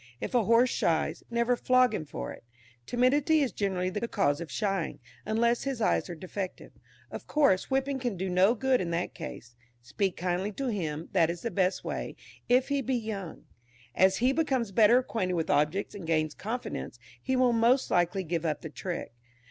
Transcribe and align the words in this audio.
If 0.19 0.33
a 0.33 0.45
horse 0.45 0.71
shies, 0.71 1.21
never 1.29 1.55
flog 1.55 1.93
him 1.93 2.05
for 2.05 2.31
it; 2.33 2.43
timidity 2.87 3.41
is 3.41 3.51
generally 3.51 3.91
the 3.91 4.07
cause 4.07 4.41
of 4.41 4.49
shying, 4.49 4.99
unless 5.27 5.61
his 5.61 5.79
eyes 5.79 6.09
are 6.09 6.15
defective. 6.15 6.71
Of 7.11 7.27
course 7.27 7.69
whipping 7.69 7.99
can 7.99 8.17
do 8.17 8.27
no 8.27 8.55
good 8.55 8.81
in 8.81 8.89
that 8.89 9.13
case; 9.13 9.53
speak 9.79 10.17
kindly 10.17 10.53
to 10.53 10.69
him, 10.69 11.09
that 11.11 11.29
is 11.29 11.41
the 11.43 11.51
best 11.51 11.83
way, 11.83 12.15
if 12.49 12.69
he 12.69 12.81
be 12.81 12.95
young; 12.95 13.43
as 13.93 14.17
he 14.17 14.31
becomes 14.33 14.71
better 14.71 14.97
acquainted 14.97 15.35
with 15.35 15.51
objects 15.51 15.93
and 15.93 16.07
gains 16.07 16.33
confidence, 16.33 16.97
he 17.21 17.35
will 17.35 17.53
most 17.53 17.91
likely 17.91 18.23
give 18.23 18.43
up 18.43 18.61
the 18.61 18.71
trick. 18.71 19.13